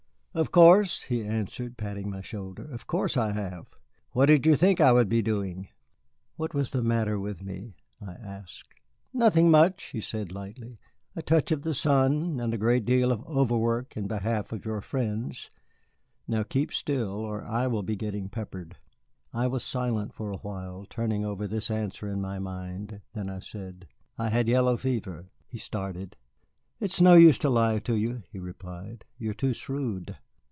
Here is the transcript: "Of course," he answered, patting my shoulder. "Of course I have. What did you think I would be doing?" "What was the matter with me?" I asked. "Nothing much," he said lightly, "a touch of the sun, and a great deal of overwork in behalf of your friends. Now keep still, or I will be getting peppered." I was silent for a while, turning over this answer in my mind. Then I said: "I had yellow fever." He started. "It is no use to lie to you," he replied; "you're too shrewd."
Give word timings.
"Of 0.33 0.49
course," 0.53 1.01
he 1.03 1.25
answered, 1.25 1.75
patting 1.75 2.09
my 2.09 2.21
shoulder. 2.21 2.63
"Of 2.71 2.87
course 2.87 3.17
I 3.17 3.33
have. 3.33 3.65
What 4.11 4.27
did 4.27 4.45
you 4.45 4.55
think 4.55 4.79
I 4.79 4.93
would 4.93 5.09
be 5.09 5.21
doing?" 5.21 5.67
"What 6.37 6.53
was 6.53 6.71
the 6.71 6.81
matter 6.81 7.19
with 7.19 7.43
me?" 7.43 7.75
I 8.01 8.13
asked. 8.13 8.73
"Nothing 9.11 9.51
much," 9.51 9.83
he 9.87 9.99
said 9.99 10.31
lightly, 10.31 10.79
"a 11.17 11.21
touch 11.21 11.51
of 11.51 11.63
the 11.63 11.73
sun, 11.73 12.39
and 12.39 12.53
a 12.53 12.57
great 12.57 12.85
deal 12.85 13.11
of 13.11 13.27
overwork 13.27 13.97
in 13.97 14.07
behalf 14.07 14.53
of 14.53 14.63
your 14.63 14.79
friends. 14.79 15.51
Now 16.29 16.43
keep 16.43 16.71
still, 16.71 17.09
or 17.11 17.43
I 17.43 17.67
will 17.67 17.83
be 17.83 17.97
getting 17.97 18.29
peppered." 18.29 18.77
I 19.33 19.47
was 19.47 19.65
silent 19.65 20.13
for 20.13 20.31
a 20.31 20.37
while, 20.37 20.85
turning 20.89 21.25
over 21.25 21.45
this 21.45 21.69
answer 21.69 22.07
in 22.07 22.21
my 22.21 22.39
mind. 22.39 23.01
Then 23.11 23.29
I 23.29 23.39
said: 23.39 23.85
"I 24.17 24.29
had 24.29 24.47
yellow 24.47 24.77
fever." 24.77 25.25
He 25.45 25.57
started. 25.57 26.15
"It 26.79 26.91
is 26.91 26.99
no 26.99 27.13
use 27.13 27.37
to 27.37 27.49
lie 27.51 27.77
to 27.77 27.93
you," 27.93 28.23
he 28.31 28.39
replied; 28.39 29.05
"you're 29.19 29.35
too 29.35 29.53
shrewd." 29.53 30.17